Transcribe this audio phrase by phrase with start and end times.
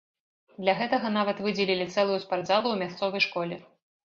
[0.61, 3.63] Для гэтага нават выдзелілі цэлую спартзалу ў мясцовай школе.